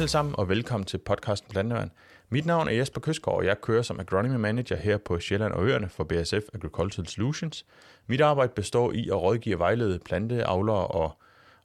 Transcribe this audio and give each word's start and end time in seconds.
alle 0.00 0.08
sammen, 0.08 0.34
og 0.38 0.48
velkommen 0.48 0.84
til 0.84 0.98
podcasten 0.98 1.50
Plantevand. 1.50 1.90
Mit 2.30 2.46
navn 2.46 2.68
er 2.68 2.72
Jesper 2.72 3.00
Køsgaard, 3.00 3.36
og 3.36 3.44
jeg 3.44 3.60
kører 3.60 3.82
som 3.82 4.00
Agronomy 4.00 4.36
Manager 4.36 4.76
her 4.76 4.98
på 4.98 5.20
Sjælland 5.20 5.52
og 5.52 5.66
Øerne 5.66 5.88
for 5.88 6.04
BSF 6.04 6.48
Agricultural 6.54 7.08
Solutions. 7.08 7.66
Mit 8.06 8.20
arbejde 8.20 8.52
består 8.56 8.92
i 8.92 9.08
at 9.08 9.22
rådgive 9.22 9.54
og 9.54 9.58
vejlede 9.58 9.98
planteavlere 9.98 10.86
og, 10.86 11.19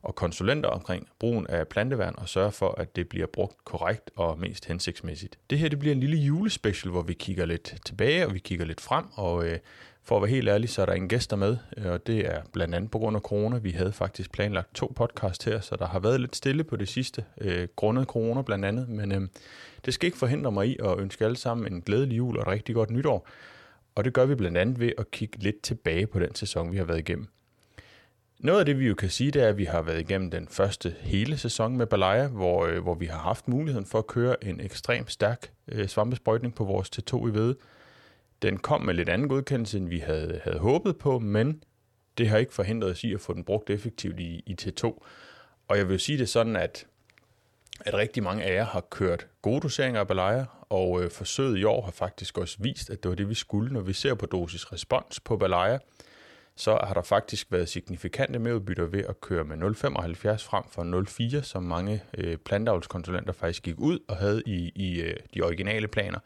og 0.05 0.15
konsulenter 0.15 0.69
omkring 0.69 1.07
brugen 1.19 1.47
af 1.47 1.67
plantevand 1.67 2.15
og 2.15 2.29
sørge 2.29 2.51
for, 2.51 2.75
at 2.77 2.95
det 2.95 3.09
bliver 3.09 3.27
brugt 3.27 3.65
korrekt 3.65 4.11
og 4.15 4.39
mest 4.39 4.65
hensigtsmæssigt. 4.65 5.37
Det 5.49 5.59
her 5.59 5.69
det 5.69 5.79
bliver 5.79 5.95
en 5.95 5.99
lille 5.99 6.17
julespecial, 6.17 6.91
hvor 6.91 7.01
vi 7.01 7.13
kigger 7.13 7.45
lidt 7.45 7.75
tilbage 7.85 8.25
og 8.25 8.33
vi 8.33 8.39
kigger 8.39 8.65
lidt 8.65 8.81
frem, 8.81 9.05
og 9.13 9.45
øh, 9.47 9.59
for 10.03 10.15
at 10.15 10.21
være 10.21 10.29
helt 10.29 10.49
ærlig, 10.49 10.69
så 10.69 10.81
er 10.81 10.85
der 10.85 10.93
ingen 10.93 11.09
gæster 11.09 11.35
med, 11.35 11.57
øh, 11.77 11.91
og 11.91 12.07
det 12.07 12.27
er 12.27 12.41
blandt 12.53 12.75
andet 12.75 12.91
på 12.91 12.99
grund 12.99 13.15
af 13.15 13.21
corona. 13.21 13.57
Vi 13.57 13.71
havde 13.71 13.91
faktisk 13.91 14.31
planlagt 14.31 14.75
to 14.75 14.93
podcast 14.95 15.45
her, 15.45 15.59
så 15.59 15.75
der 15.75 15.87
har 15.87 15.99
været 15.99 16.21
lidt 16.21 16.35
stille 16.35 16.63
på 16.63 16.75
det 16.75 16.87
sidste, 16.87 17.25
øh, 17.41 17.67
grundet 17.75 18.07
corona 18.07 18.41
blandt 18.41 18.65
andet, 18.65 18.89
men 18.89 19.11
øh, 19.11 19.21
det 19.85 19.93
skal 19.93 20.07
ikke 20.07 20.17
forhindre 20.17 20.51
mig 20.51 20.67
i 20.67 20.77
at 20.83 20.99
ønske 20.99 21.25
alle 21.25 21.37
sammen 21.37 21.73
en 21.73 21.81
glædelig 21.81 22.17
jul 22.17 22.37
og 22.37 22.41
et 22.41 22.47
rigtig 22.47 22.75
godt 22.75 22.89
nytår. 22.89 23.27
Og 23.95 24.05
det 24.05 24.13
gør 24.13 24.25
vi 24.25 24.35
blandt 24.35 24.57
andet 24.57 24.79
ved 24.79 24.91
at 24.97 25.11
kigge 25.11 25.37
lidt 25.39 25.61
tilbage 25.61 26.07
på 26.07 26.19
den 26.19 26.35
sæson, 26.35 26.71
vi 26.71 26.77
har 26.77 26.85
været 26.85 26.99
igennem. 26.99 27.27
Noget 28.39 28.59
af 28.59 28.65
det, 28.65 28.79
vi 28.79 28.87
jo 28.87 28.95
kan 28.95 29.09
sige, 29.09 29.31
det 29.31 29.43
er, 29.43 29.49
at 29.49 29.57
vi 29.57 29.65
har 29.65 29.81
været 29.81 29.99
igennem 29.99 30.31
den 30.31 30.47
første 30.47 30.95
hele 30.99 31.37
sæson 31.37 31.77
med 31.77 31.85
Balaya, 31.85 32.27
hvor, 32.27 32.65
øh, 32.65 32.83
hvor 32.83 32.95
vi 32.95 33.05
har 33.05 33.17
haft 33.17 33.47
muligheden 33.47 33.85
for 33.85 33.99
at 33.99 34.07
køre 34.07 34.43
en 34.43 34.59
ekstremt 34.59 35.11
stærk 35.11 35.51
øh, 35.67 35.87
svampesprøjtning 35.87 36.55
på 36.55 36.63
vores 36.63 36.89
T2 36.89 37.27
i 37.27 37.33
Vede. 37.33 37.55
Den 38.41 38.57
kom 38.57 38.81
med 38.81 38.93
lidt 38.93 39.09
anden 39.09 39.29
godkendelse, 39.29 39.77
end 39.77 39.89
vi 39.89 39.99
havde, 39.99 40.41
havde 40.43 40.59
håbet 40.59 40.97
på, 40.97 41.19
men 41.19 41.63
det 42.17 42.29
har 42.29 42.37
ikke 42.37 42.53
forhindret 42.53 42.91
os 42.91 43.03
i 43.03 43.13
at 43.13 43.21
få 43.21 43.33
den 43.33 43.43
brugt 43.43 43.69
effektivt 43.69 44.19
i, 44.19 44.43
i 44.45 44.55
T2. 44.61 45.03
Og 45.67 45.77
jeg 45.77 45.89
vil 45.89 45.99
sige 45.99 46.17
det 46.17 46.29
sådan, 46.29 46.55
at, 46.55 46.85
at 47.79 47.93
rigtig 47.93 48.23
mange 48.23 48.43
af 48.43 48.53
jer 48.53 48.65
har 48.65 48.81
kørt 48.81 49.27
gode 49.41 49.61
doseringer 49.61 49.99
af 49.99 50.07
Balaya, 50.07 50.45
og 50.69 51.03
øh, 51.03 51.11
forsøget 51.11 51.57
i 51.57 51.63
år 51.63 51.81
har 51.81 51.91
faktisk 51.91 52.37
også 52.37 52.57
vist, 52.59 52.89
at 52.89 53.03
det 53.03 53.09
var 53.09 53.15
det, 53.15 53.29
vi 53.29 53.35
skulle. 53.35 53.73
Når 53.73 53.81
vi 53.81 53.93
ser 53.93 54.13
på 54.13 54.25
dosis 54.25 54.73
respons 54.73 55.19
på 55.19 55.37
Balaya, 55.37 55.77
så 56.57 56.79
har 56.83 56.93
der 56.93 57.01
faktisk 57.01 57.51
været 57.51 57.69
signifikante 57.69 58.39
merudbytter 58.39 58.85
ved 58.85 59.03
at 59.03 59.21
køre 59.21 59.43
med 59.43 59.57
0,75 59.57 59.65
frem 60.47 60.63
for 60.71 61.37
0,4, 61.39 61.41
som 61.41 61.63
mange 61.63 62.03
øh, 62.17 62.37
plantavlskonsulenter 62.37 63.33
faktisk 63.33 63.63
gik 63.63 63.75
ud 63.77 63.99
og 64.07 64.17
havde 64.17 64.43
i, 64.45 64.71
i 64.75 65.01
øh, 65.01 65.15
de 65.33 65.41
originale 65.41 65.87
planer. 65.87 66.19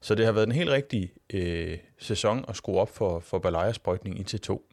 Så 0.00 0.14
det 0.14 0.24
har 0.24 0.32
været 0.32 0.46
en 0.46 0.52
helt 0.52 0.70
rigtig 0.70 1.12
øh, 1.32 1.78
sæson 1.98 2.44
at 2.48 2.56
skrue 2.56 2.80
op 2.80 2.96
for, 2.96 3.20
for 3.20 3.38
Balaya-sprøjtning 3.38 4.18
i 4.20 4.22
T2. 4.22 4.68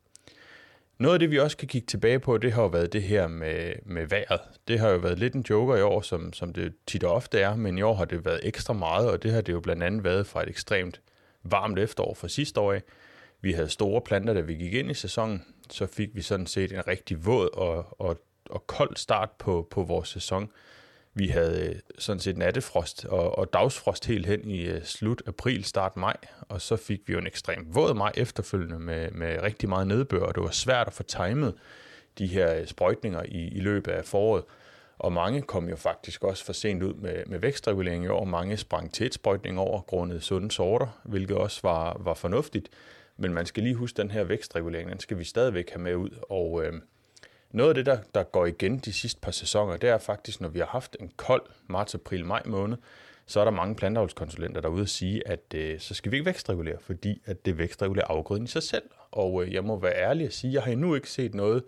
Noget 0.99 1.13
af 1.13 1.19
det, 1.19 1.31
vi 1.31 1.39
også 1.39 1.57
kan 1.57 1.67
kigge 1.67 1.85
tilbage 1.85 2.19
på, 2.19 2.37
det 2.37 2.53
har 2.53 2.61
jo 2.61 2.67
været 2.67 2.93
det 2.93 3.03
her 3.03 3.27
med, 3.27 3.73
med 3.85 4.07
vejret. 4.07 4.39
Det 4.67 4.79
har 4.79 4.89
jo 4.89 4.97
været 4.97 5.19
lidt 5.19 5.33
en 5.33 5.45
joker 5.49 5.75
i 5.75 5.81
år, 5.81 6.01
som, 6.01 6.33
som 6.33 6.53
det 6.53 6.73
tit 6.87 7.03
og 7.03 7.13
ofte 7.13 7.39
er, 7.39 7.55
men 7.55 7.77
i 7.77 7.81
år 7.81 7.93
har 7.93 8.05
det 8.05 8.25
været 8.25 8.39
ekstra 8.43 8.73
meget, 8.73 9.09
og 9.09 9.23
det 9.23 9.31
har 9.31 9.41
det 9.41 9.53
jo 9.53 9.59
blandt 9.59 9.83
andet 9.83 10.03
været 10.03 10.27
fra 10.27 10.43
et 10.43 10.49
ekstremt 10.49 11.01
varmt 11.43 11.79
efterår 11.79 12.13
fra 12.13 12.27
sidste 12.27 12.59
år 12.59 12.73
af. 12.73 12.81
Vi 13.41 13.51
havde 13.51 13.69
store 13.69 14.01
planter, 14.01 14.33
da 14.33 14.39
vi 14.39 14.53
gik 14.53 14.73
ind 14.73 14.91
i 14.91 14.93
sæsonen, 14.93 15.45
så 15.69 15.87
fik 15.87 16.09
vi 16.13 16.21
sådan 16.21 16.47
set 16.47 16.71
en 16.71 16.87
rigtig 16.87 17.25
våd 17.25 17.49
og, 17.53 18.01
og, 18.01 18.21
og 18.49 18.67
kold 18.67 18.95
start 18.95 19.31
på, 19.31 19.67
på 19.71 19.83
vores 19.83 20.09
sæson. 20.09 20.51
Vi 21.13 21.27
havde 21.27 21.69
øh, 21.69 21.75
sådan 21.99 22.19
set 22.19 22.37
nattefrost 22.37 23.05
og, 23.05 23.37
og 23.37 23.53
dagsfrost 23.53 24.05
helt 24.05 24.25
hen 24.25 24.49
i 24.49 24.61
øh, 24.61 24.83
slut 24.83 25.21
april, 25.27 25.63
start 25.63 25.97
maj, 25.97 26.15
og 26.41 26.61
så 26.61 26.75
fik 26.75 27.01
vi 27.07 27.13
jo 27.13 27.19
en 27.19 27.27
ekstrem 27.27 27.75
våd 27.75 27.93
maj 27.93 28.11
efterfølgende 28.15 28.79
med, 28.79 29.11
med 29.11 29.41
rigtig 29.41 29.69
meget 29.69 29.87
nedbør, 29.87 30.19
og 30.19 30.35
det 30.35 30.43
var 30.43 30.49
svært 30.49 30.87
at 30.87 30.93
få 30.93 31.03
timet 31.03 31.53
de 32.17 32.27
her 32.27 32.55
øh, 32.55 32.67
sprøjtninger 32.67 33.23
i, 33.23 33.47
i 33.47 33.59
løbet 33.59 33.91
af 33.91 34.05
foråret. 34.05 34.43
Og 34.99 35.13
mange 35.13 35.41
kom 35.41 35.69
jo 35.69 35.75
faktisk 35.75 36.23
også 36.23 36.45
for 36.45 36.53
sent 36.53 36.83
ud 36.83 36.93
med, 36.93 37.25
med 37.27 37.39
vækstregulering 37.39 38.03
i 38.03 38.07
år. 38.07 38.25
Mange 38.25 38.57
sprang 38.57 38.93
tætsprøjtning 38.93 39.59
over 39.59 39.81
grundet 39.81 40.23
sunde 40.23 40.51
sorter, 40.51 41.01
hvilket 41.03 41.37
også 41.37 41.59
var, 41.63 41.97
var 41.99 42.13
fornuftigt. 42.13 42.69
Men 43.19 43.33
man 43.33 43.45
skal 43.45 43.63
lige 43.63 43.75
huske, 43.75 43.97
den 43.97 44.11
her 44.11 44.23
vækstregulering, 44.23 44.89
den 44.89 44.99
skal 44.99 45.19
vi 45.19 45.23
stadigvæk 45.23 45.69
have 45.69 45.81
med 45.81 45.95
ud. 45.95 46.09
Og 46.29 46.65
øh, 46.65 46.73
noget 47.51 47.69
af 47.69 47.75
det, 47.75 47.85
der, 47.85 47.97
der 48.15 48.23
går 48.23 48.45
igen 48.45 48.77
de 48.77 48.93
sidste 48.93 49.21
par 49.21 49.31
sæsoner, 49.31 49.77
det 49.77 49.89
er 49.89 49.97
faktisk, 49.97 50.41
når 50.41 50.49
vi 50.49 50.59
har 50.59 50.65
haft 50.65 50.97
en 50.99 51.11
kold 51.15 51.41
marts, 51.67 51.95
april, 51.95 52.25
maj 52.25 52.41
måned, 52.45 52.77
så 53.25 53.39
er 53.39 53.43
der 53.43 53.51
mange 53.51 53.75
planteavlskonsulenter 53.75 54.61
derude 54.61 54.81
og 54.81 54.89
sige, 54.89 55.27
at 55.27 55.53
øh, 55.55 55.79
så 55.79 55.93
skal 55.93 56.11
vi 56.11 56.17
ikke 56.17 56.25
vækstregulere, 56.25 56.77
fordi 56.81 57.21
at 57.25 57.45
det 57.45 57.57
vækstregulerer 57.57 58.07
afgrøden 58.07 58.43
i 58.43 58.47
sig 58.47 58.63
selv. 58.63 58.83
Og 59.11 59.43
øh, 59.43 59.53
jeg 59.53 59.63
må 59.63 59.79
være 59.79 59.95
ærlig 59.95 60.25
at 60.25 60.33
sige, 60.33 60.49
at 60.49 60.53
jeg 60.53 60.63
har 60.63 60.71
endnu 60.71 60.95
ikke 60.95 61.09
set 61.09 61.35
noget, 61.35 61.63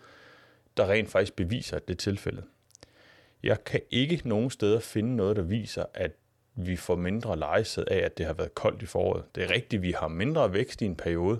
der 0.78 0.89
rent 0.89 1.09
faktisk 1.09 1.35
beviser, 1.35 1.78
at 1.78 1.88
det 1.88 1.94
er 1.94 1.97
tilfældet. 1.97 2.44
Jeg 3.44 3.63
kan 3.63 3.81
ikke 3.91 4.22
nogen 4.25 4.50
steder 4.50 4.79
finde 4.79 5.16
noget, 5.16 5.35
der 5.35 5.41
viser, 5.41 5.85
at 5.94 6.12
vi 6.56 6.75
får 6.75 6.95
mindre 6.95 7.39
lejesæd 7.39 7.84
af, 7.88 7.97
at 7.97 8.17
det 8.17 8.25
har 8.25 8.34
været 8.34 8.56
koldt 8.56 8.81
i 8.81 8.85
foråret. 8.85 9.23
Det 9.35 9.44
er 9.44 9.51
rigtigt, 9.51 9.81
vi 9.81 9.91
har 9.91 10.07
mindre 10.07 10.53
vækst 10.53 10.81
i 10.81 10.85
en 10.85 10.95
periode, 10.95 11.39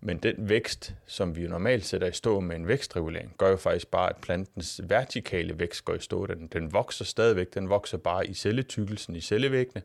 men 0.00 0.18
den 0.18 0.34
vækst, 0.38 0.94
som 1.06 1.36
vi 1.36 1.42
jo 1.42 1.48
normalt 1.48 1.84
sætter 1.84 2.06
i 2.06 2.12
stå 2.12 2.40
med 2.40 2.56
en 2.56 2.68
vækstregulering, 2.68 3.34
gør 3.38 3.50
jo 3.50 3.56
faktisk 3.56 3.90
bare, 3.90 4.10
at 4.10 4.16
plantens 4.16 4.80
vertikale 4.84 5.58
vækst 5.58 5.84
går 5.84 5.94
i 5.94 6.00
stå. 6.00 6.26
Den, 6.26 6.46
den 6.46 6.72
vokser 6.72 7.04
stadigvæk, 7.04 7.54
den 7.54 7.68
vokser 7.68 7.98
bare 7.98 8.26
i 8.26 8.34
celletykkelsen, 8.34 9.16
i 9.16 9.20
cellevæggene, 9.20 9.82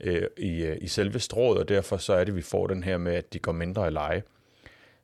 øh, 0.00 0.26
i, 0.36 0.64
øh, 0.64 0.76
i 0.80 0.88
selve 0.88 1.18
strået, 1.18 1.58
og 1.58 1.68
derfor 1.68 1.96
så 1.96 2.12
er 2.12 2.24
det, 2.24 2.36
vi 2.36 2.42
får 2.42 2.66
den 2.66 2.82
her 2.82 2.98
med, 2.98 3.14
at 3.14 3.32
de 3.32 3.38
går 3.38 3.52
mindre 3.52 3.88
i 3.88 3.90
leje. 3.90 4.22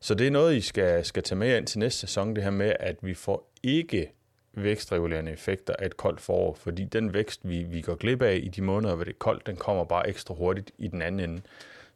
Så 0.01 0.15
det 0.15 0.27
er 0.27 0.31
noget, 0.31 0.57
I 0.57 0.61
skal, 0.61 1.05
skal 1.05 1.23
tage 1.23 1.39
med 1.39 1.57
ind 1.57 1.67
til 1.67 1.78
næste 1.78 2.01
sæson, 2.01 2.37
det 2.37 2.45
her 2.45 2.51
med, 2.51 2.73
at 2.81 2.97
vi 3.03 3.15
får 3.15 3.51
ikke 3.63 4.13
vækstregulerende 4.56 5.33
effekter 5.33 5.75
af 5.78 5.87
et 5.87 5.97
koldt 5.97 6.21
forår, 6.21 6.55
fordi 6.55 6.84
den 6.84 7.15
vækst, 7.15 7.41
vi, 7.43 7.62
vi 7.62 7.81
går 7.81 7.94
glip 7.94 8.22
af 8.22 8.41
i 8.43 8.49
de 8.49 8.62
måneder, 8.62 8.94
hvor 8.94 9.05
det 9.05 9.12
er 9.12 9.19
koldt, 9.19 9.47
den 9.47 9.56
kommer 9.56 9.84
bare 9.84 10.09
ekstra 10.09 10.34
hurtigt 10.34 10.71
i 10.78 10.89
den 10.89 11.03
anden 11.03 11.31
ende. 11.31 11.43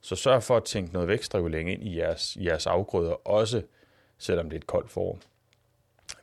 Så 0.00 0.16
sørg 0.16 0.42
for 0.42 0.56
at 0.56 0.64
tænke 0.64 0.92
noget 0.92 1.08
vækstregulering 1.08 1.70
ind 1.70 1.82
i 1.82 1.98
jeres, 1.98 2.36
jeres 2.40 2.66
afgrøder, 2.66 3.28
også 3.28 3.62
selvom 4.18 4.50
det 4.50 4.56
er 4.56 4.60
et 4.60 4.66
koldt 4.66 4.90
forår. 4.90 5.18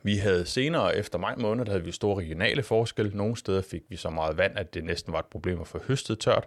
Vi 0.02 0.16
havde 0.16 0.46
senere 0.46 0.96
efter 0.96 1.18
maj 1.18 1.34
måned, 1.36 1.64
der 1.64 1.70
havde 1.70 1.84
vi 1.84 1.92
store 1.92 2.18
regionale 2.18 2.62
forskelle. 2.62 3.16
Nogle 3.16 3.36
steder 3.36 3.62
fik 3.62 3.82
vi 3.88 3.96
så 3.96 4.10
meget 4.10 4.36
vand, 4.36 4.58
at 4.58 4.74
det 4.74 4.84
næsten 4.84 5.12
var 5.12 5.18
et 5.18 5.26
problem 5.26 5.60
at 5.60 5.66
få 5.66 5.78
høstet 5.78 6.18
tørt. 6.18 6.46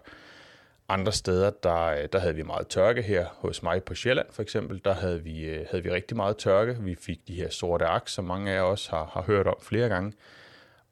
Andre 0.92 1.12
steder, 1.12 1.50
der, 1.50 1.84
øh, 1.84 2.08
der 2.12 2.18
havde 2.18 2.34
vi 2.34 2.42
meget 2.42 2.68
tørke 2.68 3.02
her. 3.02 3.26
Hos 3.32 3.62
mig 3.62 3.84
på 3.84 3.94
Sjælland 3.94 4.26
for 4.30 4.42
eksempel, 4.42 4.80
der 4.84 4.92
havde 4.92 5.22
vi, 5.22 5.44
øh, 5.44 5.66
havde 5.70 5.82
vi 5.82 5.90
rigtig 5.90 6.16
meget 6.16 6.36
tørke. 6.36 6.76
Vi 6.80 6.94
fik 6.94 7.28
de 7.28 7.34
her 7.34 7.50
sorte 7.50 7.86
aks, 7.86 8.12
som 8.12 8.24
mange 8.24 8.52
af 8.52 8.60
os 8.60 8.86
har, 8.86 9.10
har 9.12 9.22
hørt 9.22 9.46
om 9.46 9.56
flere 9.62 9.88
gange. 9.88 10.12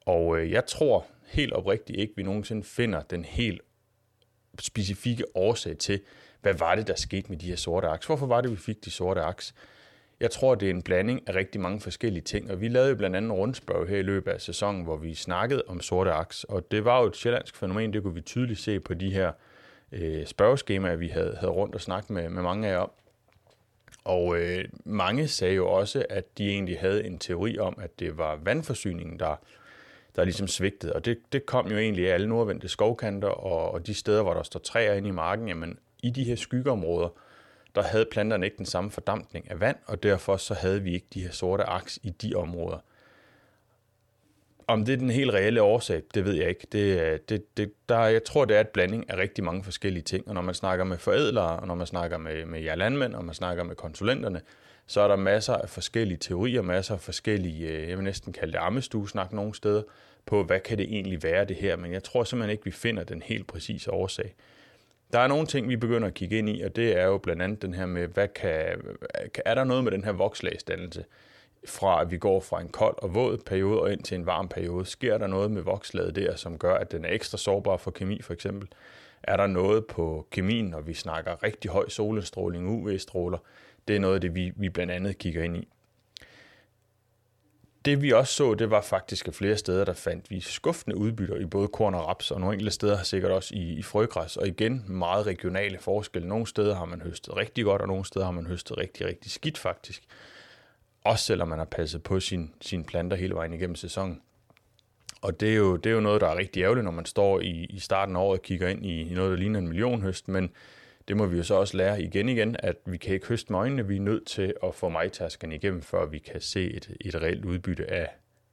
Og 0.05 0.37
øh, 0.37 0.51
jeg 0.51 0.65
tror 0.65 1.05
helt 1.25 1.53
oprigtigt 1.53 1.99
ikke, 1.99 2.13
vi 2.15 2.23
nogensinde 2.23 2.63
finder 2.63 3.01
den 3.01 3.25
helt 3.25 3.61
specifikke 4.59 5.23
årsag 5.35 5.77
til, 5.77 6.01
hvad 6.41 6.53
var 6.53 6.75
det, 6.75 6.87
der 6.87 6.95
skete 6.95 7.29
med 7.29 7.37
de 7.37 7.47
her 7.47 7.55
sorte 7.55 7.87
aks? 7.87 8.05
Hvorfor 8.05 8.25
var 8.25 8.41
det, 8.41 8.51
vi 8.51 8.57
fik 8.57 8.85
de 8.85 8.91
sorte 8.91 9.21
aks? 9.21 9.53
Jeg 10.19 10.31
tror, 10.31 10.55
det 10.55 10.65
er 10.65 10.73
en 10.73 10.81
blanding 10.81 11.29
af 11.29 11.35
rigtig 11.35 11.61
mange 11.61 11.79
forskellige 11.79 12.23
ting, 12.23 12.51
og 12.51 12.61
vi 12.61 12.67
lavede 12.67 12.89
jo 12.89 12.95
blandt 12.95 13.15
andet 13.15 13.29
en 13.29 13.37
rundspørg 13.37 13.87
her 13.87 13.97
i 13.97 14.01
løbet 14.01 14.31
af 14.31 14.41
sæsonen, 14.41 14.83
hvor 14.83 14.97
vi 14.97 15.15
snakkede 15.15 15.63
om 15.67 15.81
sorte 15.81 16.11
aks, 16.11 16.43
og 16.43 16.71
det 16.71 16.85
var 16.85 17.01
jo 17.01 17.07
et 17.07 17.15
sjællandsk 17.15 17.55
fænomen, 17.55 17.93
det 17.93 18.03
kunne 18.03 18.13
vi 18.13 18.21
tydeligt 18.21 18.59
se 18.59 18.79
på 18.79 18.93
de 18.93 19.13
her 19.13 19.31
øh, 19.91 20.25
spørgeskemaer, 20.25 20.95
vi 20.95 21.07
havde, 21.07 21.35
havde 21.39 21.51
rundt 21.51 21.75
og 21.75 21.81
snakket 21.81 22.09
med, 22.09 22.29
med 22.29 22.43
mange 22.43 22.67
af 22.67 22.71
jer 22.71 22.77
om. 22.77 22.91
Og 24.03 24.37
øh, 24.39 24.65
mange 24.85 25.27
sagde 25.27 25.55
jo 25.55 25.67
også, 25.67 26.05
at 26.09 26.37
de 26.37 26.49
egentlig 26.49 26.79
havde 26.79 27.05
en 27.05 27.19
teori 27.19 27.57
om, 27.57 27.77
at 27.81 27.99
det 27.99 28.17
var 28.17 28.35
vandforsyningen, 28.35 29.19
der, 29.19 29.35
der 30.15 30.23
ligesom 30.23 30.47
svigtede. 30.47 30.93
Og 30.93 31.05
det, 31.05 31.19
det 31.31 31.45
kom 31.45 31.67
jo 31.67 31.77
egentlig 31.77 32.09
af 32.09 32.13
alle 32.13 32.27
nordvendte 32.27 32.67
skovkanter 32.67 33.27
og, 33.27 33.71
og 33.71 33.87
de 33.87 33.93
steder, 33.93 34.23
hvor 34.23 34.33
der 34.33 34.43
står 34.43 34.59
træer 34.59 34.93
inde 34.93 35.09
i 35.09 35.11
marken, 35.11 35.47
jamen 35.47 35.77
i 36.03 36.09
de 36.09 36.23
her 36.23 36.35
skyggeområder, 36.35 37.09
der 37.75 37.83
havde 37.83 38.05
planterne 38.11 38.45
ikke 38.45 38.57
den 38.57 38.65
samme 38.65 38.91
fordampning 38.91 39.51
af 39.51 39.59
vand, 39.59 39.77
og 39.85 40.03
derfor 40.03 40.37
så 40.37 40.53
havde 40.53 40.81
vi 40.81 40.93
ikke 40.93 41.07
de 41.13 41.21
her 41.21 41.31
sorte 41.31 41.63
aks 41.63 41.99
i 42.03 42.09
de 42.09 42.35
områder. 42.35 42.77
Om 44.71 44.85
det 44.85 44.93
er 44.93 44.97
den 44.97 45.09
helt 45.09 45.33
reelle 45.33 45.61
årsag, 45.61 46.01
det 46.13 46.25
ved 46.25 46.33
jeg 46.33 46.49
ikke. 46.49 46.67
Det, 46.71 46.99
øh, 46.99 47.19
det, 47.29 47.57
det, 47.57 47.73
der, 47.89 47.99
jeg 47.99 48.23
tror, 48.23 48.45
det 48.45 48.57
er 48.57 48.61
et 48.61 48.67
blanding 48.67 49.09
af 49.09 49.17
rigtig 49.17 49.43
mange 49.43 49.63
forskellige 49.63 50.03
ting, 50.03 50.27
og 50.27 50.33
når 50.33 50.41
man 50.41 50.55
snakker 50.55 50.85
med 50.85 50.97
forædlere, 50.97 51.59
og 51.59 51.67
når 51.67 51.75
man 51.75 51.87
snakker 51.87 52.17
med, 52.17 52.45
med 52.45 52.61
jer 52.61 52.75
landmænd, 52.75 53.15
og 53.15 53.25
man 53.25 53.35
snakker 53.35 53.63
med 53.63 53.75
konsulenterne, 53.75 54.41
så 54.87 55.01
er 55.01 55.07
der 55.07 55.15
masser 55.15 55.53
af 55.53 55.69
forskellige 55.69 56.17
teorier, 56.17 56.61
masser 56.61 56.93
af 56.93 56.99
forskellige, 56.99 57.67
øh, 57.67 57.89
jeg 57.89 57.97
vil 57.97 58.03
næsten 58.03 58.33
kalde 58.33 58.53
det 58.53 58.59
ammestuesnak 58.59 59.33
nogle 59.33 59.55
steder, 59.55 59.83
på 60.25 60.43
hvad 60.43 60.59
kan 60.59 60.77
det 60.77 60.85
egentlig 60.85 61.23
være 61.23 61.45
det 61.45 61.55
her, 61.55 61.75
men 61.75 61.93
jeg 61.93 62.03
tror 62.03 62.23
simpelthen 62.23 62.51
ikke, 62.51 62.65
vi 62.65 62.71
finder 62.71 63.03
den 63.03 63.21
helt 63.21 63.47
præcise 63.47 63.91
årsag. 63.91 64.35
Der 65.13 65.19
er 65.19 65.27
nogle 65.27 65.47
ting, 65.47 65.69
vi 65.69 65.75
begynder 65.75 66.07
at 66.07 66.13
kigge 66.13 66.37
ind 66.37 66.49
i, 66.49 66.61
og 66.61 66.75
det 66.75 66.97
er 66.97 67.05
jo 67.05 67.17
blandt 67.17 67.41
andet 67.41 67.61
den 67.61 67.73
her 67.73 67.85
med, 67.85 68.07
hvad 68.07 68.27
kan, 68.27 68.81
er 69.45 69.55
der 69.55 69.63
noget 69.63 69.83
med 69.83 69.91
den 69.91 70.03
her 70.03 70.11
vokslagsdannelse? 70.11 71.05
Fra 71.67 72.01
at 72.01 72.11
vi 72.11 72.17
går 72.17 72.39
fra 72.39 72.61
en 72.61 72.69
kold 72.69 72.95
og 72.97 73.15
våd 73.15 73.37
periode 73.37 73.81
og 73.81 73.93
ind 73.93 74.03
til 74.03 74.15
en 74.15 74.25
varm 74.25 74.49
periode, 74.49 74.85
sker 74.85 75.17
der 75.17 75.27
noget 75.27 75.51
med 75.51 75.61
vokslaget 75.61 76.15
der, 76.15 76.35
som 76.35 76.57
gør, 76.57 76.75
at 76.75 76.91
den 76.91 77.05
er 77.05 77.09
ekstra 77.09 77.37
sårbar 77.37 77.77
for 77.77 77.91
kemi 77.91 78.21
for 78.21 78.33
eksempel? 78.33 78.67
Er 79.23 79.37
der 79.37 79.47
noget 79.47 79.85
på 79.85 80.27
kemien, 80.31 80.65
når 80.65 80.81
vi 80.81 80.93
snakker 80.93 81.43
rigtig 81.43 81.71
høj 81.71 81.89
solstråling, 81.89 82.67
UV-stråler? 82.67 83.37
Det 83.87 83.95
er 83.95 83.99
noget 83.99 84.15
af 84.15 84.21
det, 84.21 84.35
vi, 84.35 84.51
vi 84.55 84.69
blandt 84.69 84.91
andet 84.91 85.17
kigger 85.17 85.43
ind 85.43 85.57
i. 85.57 85.67
Det 87.85 88.01
vi 88.01 88.11
også 88.11 88.33
så, 88.33 88.53
det 88.53 88.69
var 88.69 88.81
faktisk, 88.81 89.27
at 89.27 89.35
flere 89.35 89.57
steder, 89.57 89.85
der 89.85 89.93
fandt 89.93 90.29
vi 90.29 90.39
skuffende 90.39 90.97
udbytter 90.97 91.35
i 91.35 91.45
både 91.45 91.67
korn 91.67 91.93
og 91.93 92.07
raps, 92.07 92.31
og 92.31 92.39
nogle 92.39 92.53
enkelte 92.53 92.71
steder 92.71 92.97
har 92.97 93.03
sikkert 93.03 93.31
også 93.31 93.55
i, 93.55 93.73
i 93.73 93.83
frøgræs, 93.83 94.37
og 94.37 94.47
igen 94.47 94.85
meget 94.87 95.27
regionale 95.27 95.79
forskelle. 95.79 96.27
Nogle 96.27 96.47
steder 96.47 96.75
har 96.75 96.85
man 96.85 97.01
høstet 97.01 97.37
rigtig 97.37 97.63
godt, 97.63 97.81
og 97.81 97.87
nogle 97.87 98.05
steder 98.05 98.25
har 98.25 98.31
man 98.31 98.47
høstet 98.47 98.77
rigtig, 98.77 99.07
rigtig 99.07 99.31
skidt 99.31 99.57
faktisk. 99.57 100.03
Også 101.03 101.25
selvom 101.25 101.47
man 101.47 101.57
har 101.57 101.65
passet 101.65 102.03
på 102.03 102.19
sine 102.19 102.49
sin 102.61 102.83
planter 102.83 103.17
hele 103.17 103.35
vejen 103.35 103.53
igennem 103.53 103.75
sæsonen. 103.75 104.21
Og 105.21 105.39
det 105.39 105.51
er, 105.51 105.55
jo, 105.55 105.75
det 105.75 105.89
er 105.89 105.93
jo 105.93 105.99
noget, 105.99 106.21
der 106.21 106.27
er 106.27 106.37
rigtig 106.37 106.63
ærgerligt, 106.63 106.83
når 106.83 106.91
man 106.91 107.05
står 107.05 107.39
i, 107.39 107.65
i 107.69 107.79
starten 107.79 108.15
af 108.15 108.19
året 108.19 108.39
og 108.39 108.43
kigger 108.43 108.67
ind 108.67 108.85
i, 108.85 109.11
i 109.11 109.13
noget, 109.13 109.31
der 109.31 109.37
ligner 109.37 109.59
en 109.59 109.67
millionhøst, 109.67 110.27
men 110.27 110.51
det 111.07 111.17
må 111.17 111.25
vi 111.25 111.37
jo 111.37 111.43
så 111.43 111.55
også 111.55 111.77
lære 111.77 112.01
igen 112.01 112.29
igen, 112.29 112.55
at 112.59 112.75
vi 112.85 112.97
kan 112.97 113.13
ikke 113.13 113.27
høste 113.27 113.51
med 113.51 113.59
øjnene, 113.59 113.87
vi 113.87 113.95
er 113.95 114.01
nødt 114.01 114.27
til 114.27 114.53
at 114.63 114.75
få 114.75 114.89
majtasken 114.89 115.51
igennem, 115.51 115.81
før 115.81 116.05
vi 116.05 116.19
kan 116.19 116.41
se 116.41 116.73
et, 116.73 116.95
et 117.01 117.15
reelt 117.15 117.45
udbytte 117.45 117.91
af, 117.91 118.09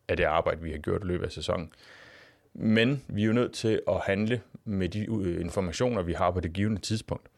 af 0.09 0.17
det 0.17 0.25
arbejde, 0.25 0.63
vi 0.63 0.71
har 0.71 0.79
gjort 0.79 1.03
i 1.03 1.07
løbet 1.07 1.27
af 1.27 1.33
sæsonen. 1.33 1.73
Men 2.55 3.05
vi 3.09 3.23
er 3.23 3.27
jo 3.27 3.33
nødt 3.33 3.53
til 3.53 3.81
at 3.89 4.01
handle 4.07 4.41
med 4.65 4.89
de 4.89 5.01
øh, 5.01 5.41
informationer, 5.41 6.03
vi 6.03 6.13
har 6.13 6.31
på 6.31 6.41
det 6.41 6.53
givende 6.53 6.81
tidspunkt. 6.81 7.29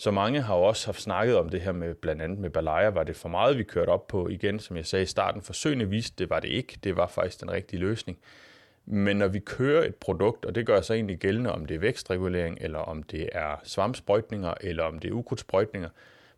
Så 0.00 0.10
mange 0.10 0.40
har 0.40 0.56
jo 0.56 0.62
også 0.62 0.86
haft 0.86 1.00
snakket 1.00 1.38
om 1.38 1.48
det 1.48 1.60
her 1.60 1.72
med 1.72 1.94
blandt 1.94 2.22
andet 2.22 2.38
med 2.38 2.50
Balaya. 2.50 2.88
Var 2.88 3.02
det 3.02 3.16
for 3.16 3.28
meget, 3.28 3.58
vi 3.58 3.62
kørte 3.62 3.90
op 3.90 4.06
på 4.06 4.28
igen? 4.28 4.58
Som 4.58 4.76
jeg 4.76 4.86
sagde 4.86 5.02
i 5.02 5.06
starten, 5.06 5.42
forsøgene 5.42 5.88
viste, 5.88 6.14
det 6.18 6.30
var 6.30 6.40
det 6.40 6.48
ikke. 6.48 6.78
Det 6.84 6.96
var 6.96 7.06
faktisk 7.06 7.40
den 7.40 7.50
rigtige 7.50 7.80
løsning. 7.80 8.18
Men 8.86 9.16
når 9.16 9.28
vi 9.28 9.38
kører 9.38 9.84
et 9.84 9.94
produkt, 9.94 10.44
og 10.44 10.54
det 10.54 10.66
gør 10.66 10.80
sig 10.80 10.94
egentlig 10.94 11.18
gældende, 11.18 11.52
om 11.52 11.66
det 11.66 11.74
er 11.74 11.78
vækstregulering, 11.78 12.58
eller 12.60 12.78
om 12.78 13.02
det 13.02 13.28
er 13.32 13.60
svampsprøjtninger, 13.64 14.54
eller 14.60 14.84
om 14.84 14.98
det 14.98 15.08
er 15.08 15.14
ukrudtsprøjtninger, 15.14 15.88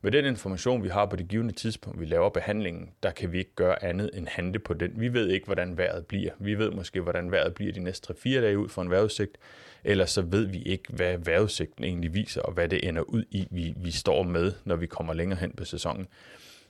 med 0.02 0.12
den 0.12 0.24
information, 0.24 0.82
vi 0.82 0.88
har 0.88 1.06
på 1.06 1.16
det 1.16 1.28
givende 1.28 1.52
tidspunkt, 1.52 2.00
vi 2.00 2.04
laver 2.04 2.28
behandlingen, 2.28 2.90
der 3.02 3.10
kan 3.10 3.32
vi 3.32 3.38
ikke 3.38 3.54
gøre 3.54 3.84
andet 3.84 4.10
end 4.14 4.26
handle 4.28 4.58
på 4.58 4.74
den. 4.74 4.92
Vi 5.00 5.12
ved 5.12 5.28
ikke, 5.28 5.46
hvordan 5.46 5.78
vejret 5.78 6.06
bliver. 6.06 6.30
Vi 6.38 6.58
ved 6.58 6.70
måske, 6.70 7.00
hvordan 7.00 7.30
vejret 7.30 7.54
bliver 7.54 7.72
de 7.72 7.80
næste 7.80 8.12
3-4 8.12 8.28
dage 8.28 8.58
ud 8.58 8.68
fra 8.68 8.82
en 8.82 8.90
vejrudsigt, 8.90 9.38
eller 9.84 10.04
så 10.04 10.22
ved 10.22 10.46
vi 10.46 10.62
ikke, 10.62 10.92
hvad 10.92 11.18
vejrudsigten 11.18 11.84
egentlig 11.84 12.14
viser, 12.14 12.42
og 12.42 12.52
hvad 12.52 12.68
det 12.68 12.88
ender 12.88 13.02
ud 13.02 13.24
i, 13.30 13.48
vi, 13.50 13.74
vi 13.76 13.90
står 13.90 14.22
med, 14.22 14.52
når 14.64 14.76
vi 14.76 14.86
kommer 14.86 15.14
længere 15.14 15.38
hen 15.38 15.52
på 15.52 15.64
sæsonen. 15.64 16.08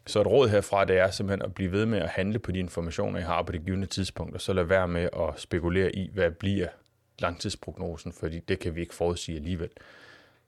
Så 0.06 0.20
et 0.20 0.26
råd 0.26 0.48
herfra, 0.48 0.84
det 0.84 0.98
er 0.98 1.10
simpelthen 1.10 1.42
at 1.44 1.54
blive 1.54 1.72
ved 1.72 1.86
med 1.86 1.98
at 1.98 2.08
handle 2.08 2.38
på 2.38 2.52
de 2.52 2.58
informationer, 2.58 3.18
I 3.18 3.22
har 3.22 3.42
på 3.42 3.52
det 3.52 3.64
givende 3.64 3.86
tidspunkt, 3.86 4.34
og 4.34 4.40
så 4.40 4.52
lade 4.52 4.68
være 4.68 4.88
med 4.88 5.08
at 5.12 5.40
spekulere 5.40 5.96
i, 5.96 6.10
hvad 6.12 6.30
bliver 6.30 6.68
langtidsprognosen, 7.18 8.12
fordi 8.12 8.38
det 8.38 8.58
kan 8.58 8.74
vi 8.74 8.80
ikke 8.80 8.94
forudsige 8.94 9.36
alligevel. 9.36 9.70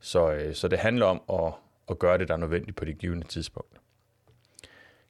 Så, 0.00 0.32
øh, 0.32 0.54
så 0.54 0.69
det 0.69 0.78
handler 0.78 1.06
om 1.06 1.22
at, 1.32 1.52
og 1.86 1.98
gøre 1.98 2.19
det, 2.19 2.28
der 2.28 2.34
er 2.34 2.38
nødvendigt 2.38 2.76
på 2.76 2.84
det 2.84 2.98
givende 2.98 3.26
tidspunkt. 3.26 3.76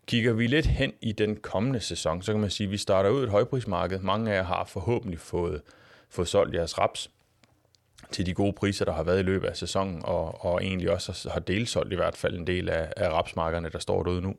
Kigger 0.07 0.33
vi 0.33 0.47
lidt 0.47 0.67
hen 0.67 0.93
i 1.01 1.13
den 1.13 1.37
kommende 1.37 1.81
sæson, 1.81 2.23
så 2.23 2.33
kan 2.33 2.41
man 2.41 2.51
sige, 2.51 2.67
at 2.67 2.71
vi 2.71 2.77
starter 2.77 3.11
ud 3.11 3.25
et 3.25 3.31
højprismarked. 3.31 3.99
Mange 3.99 4.33
af 4.33 4.37
jer 4.37 4.43
har 4.43 4.65
forhåbentlig 4.65 5.21
fået, 5.21 5.63
fået 6.09 6.29
solgt 6.29 6.55
jeres 6.55 6.79
raps 6.79 7.11
til 8.11 8.27
de 8.27 8.35
gode 8.35 8.53
priser, 8.53 8.85
der 8.85 8.93
har 8.93 9.03
været 9.03 9.19
i 9.19 9.23
løbet 9.23 9.49
af 9.49 9.57
sæsonen, 9.57 10.01
og, 10.05 10.45
og 10.45 10.65
egentlig 10.65 10.91
også 10.91 11.31
har 11.33 11.41
delsolgt 11.41 11.93
i 11.93 11.97
hvert 11.97 12.17
fald 12.17 12.39
en 12.39 12.47
del 12.47 12.69
af, 12.69 12.93
af 12.97 13.09
rapsmarkerne, 13.09 13.69
der 13.69 13.79
står 13.79 14.03
derude 14.03 14.23
nu. 14.23 14.35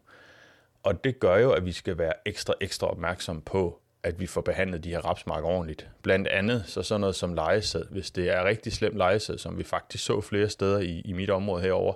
Og 0.84 1.04
det 1.04 1.20
gør 1.20 1.38
jo, 1.38 1.52
at 1.52 1.66
vi 1.66 1.72
skal 1.72 1.98
være 1.98 2.14
ekstra, 2.26 2.54
ekstra 2.62 2.88
opmærksom 2.88 3.42
på, 3.42 3.80
at 4.04 4.20
vi 4.20 4.28
får 4.28 4.42
behandlet 4.42 4.84
de 4.84 4.90
her 4.90 5.00
rapsmarker 5.00 5.48
ordentligt. 5.48 5.90
Blandt 6.02 6.28
andet 6.28 6.64
så 6.68 6.84
sådan 6.84 7.02
noget 7.02 7.16
som 7.16 7.34
lejesæd. 7.34 7.86
Hvis 7.92 8.12
det 8.12 8.30
er 8.30 8.46
rigtig 8.46 8.74
slemt 8.74 8.98
lejesæd, 8.98 9.38
som 9.38 9.58
vi 9.58 9.64
faktisk 9.64 10.06
så 10.06 10.22
flere 10.22 10.50
steder 10.50 10.80
i, 10.80 11.02
i 11.06 11.14
mit 11.14 11.30
område 11.30 11.62
herover 11.62 11.94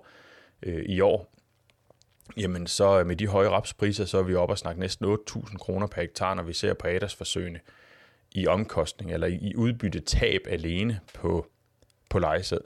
øh, 0.63 0.85
i 0.85 1.01
år, 1.01 1.31
jamen 2.37 2.67
så 2.67 2.99
øh, 2.99 3.07
med 3.07 3.15
de 3.15 3.27
høje 3.27 3.49
rapspriser, 3.49 4.05
så 4.05 4.17
er 4.17 4.23
vi 4.23 4.35
oppe 4.35 4.53
og 4.53 4.57
snakke 4.57 4.79
næsten 4.79 5.05
8.000 5.05 5.57
kroner 5.57 5.87
per 5.87 6.01
hektar, 6.01 6.33
når 6.33 6.43
vi 6.43 6.53
ser 6.53 6.73
på 6.73 6.87
ADAS-forsøgene 6.87 7.59
i 8.31 8.47
omkostning 8.47 9.13
eller 9.13 9.27
i 9.27 9.53
udbytte 9.55 9.99
tab 9.99 10.41
alene 10.49 10.99
på 11.13 11.45
på 12.09 12.19
lejesæd. 12.19 12.61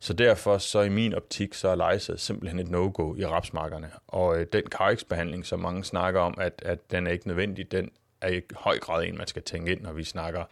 Så 0.00 0.12
derfor 0.12 0.58
så 0.58 0.80
i 0.80 0.88
min 0.88 1.14
optik, 1.14 1.54
så 1.54 1.68
er 1.68 1.74
lejesæd 1.74 2.16
simpelthen 2.16 2.58
et 2.58 2.68
no-go 2.68 3.14
i 3.14 3.26
rapsmarkerne. 3.26 3.90
Og 4.06 4.40
øh, 4.40 4.46
den 4.52 4.62
karriksbehandling, 4.62 5.46
som 5.46 5.60
mange 5.60 5.84
snakker 5.84 6.20
om, 6.20 6.34
at, 6.40 6.62
at 6.64 6.90
den 6.90 7.06
er 7.06 7.10
ikke 7.10 7.28
nødvendig, 7.28 7.72
den 7.72 7.90
er 8.20 8.28
i 8.28 8.40
høj 8.54 8.78
grad 8.78 9.04
en, 9.04 9.18
man 9.18 9.26
skal 9.26 9.42
tænke 9.42 9.72
ind, 9.72 9.80
når 9.80 9.92
vi 9.92 10.04
snakker 10.04 10.44